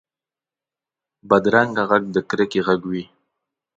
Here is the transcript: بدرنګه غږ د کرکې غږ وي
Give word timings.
بدرنګه 1.29 1.83
غږ 1.89 2.03
د 2.15 2.17
کرکې 2.29 2.59
غږ 2.67 2.81
وي 2.91 3.03